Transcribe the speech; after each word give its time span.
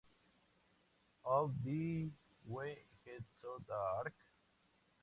How 1.23 1.51
Did 1.63 2.13
We 2.47 2.67
Get 3.05 3.21
So 3.39 3.59
Dark? 3.67 4.15